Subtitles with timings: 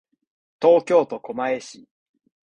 [0.59, 1.87] 東京都狛江市